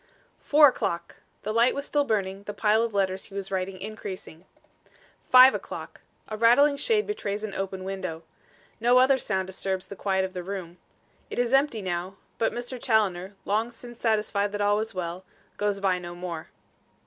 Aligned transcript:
Four 0.39 0.67
o'clock! 0.69 1.17
The 1.43 1.53
light 1.53 1.75
was 1.75 1.85
still 1.85 2.05
burning, 2.05 2.41
the 2.45 2.55
pile 2.55 2.81
of 2.81 2.91
letters 2.95 3.25
he 3.25 3.35
was 3.35 3.51
writing 3.51 3.79
increasing. 3.79 4.45
Five 5.29 5.53
o'clock! 5.53 6.01
A 6.27 6.35
rattling 6.35 6.75
shade 6.77 7.05
betrays 7.05 7.43
an 7.43 7.53
open 7.53 7.83
window. 7.83 8.23
No 8.79 8.97
other 8.97 9.19
sound 9.19 9.45
disturbs 9.45 9.85
the 9.89 9.95
quiet 9.95 10.25
of 10.25 10.33
the 10.33 10.41
room. 10.41 10.79
It 11.29 11.37
is 11.37 11.53
empty 11.53 11.83
now; 11.83 12.15
but 12.39 12.51
Mr. 12.51 12.81
Challoner, 12.81 13.35
long 13.45 13.69
since 13.69 13.99
satisfied 13.99 14.51
that 14.53 14.61
all 14.61 14.77
was 14.77 14.95
well, 14.95 15.23
goes 15.57 15.79
by 15.79 15.99
no 15.99 16.15
more. 16.15 16.49